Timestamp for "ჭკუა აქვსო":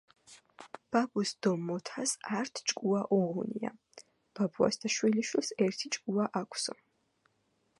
5.93-6.73